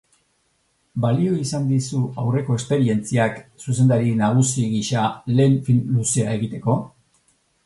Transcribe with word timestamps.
Balio 1.03 1.35
izan 1.41 1.67
dizu 1.71 1.99
aurreko 2.23 2.57
esperientziak 2.61 3.37
zuzendari 3.67 4.17
nagusi 4.23 4.67
gisa 4.75 5.07
lehen 5.37 5.63
film 5.69 5.97
luzea 5.99 6.35
egiteko? 6.41 6.83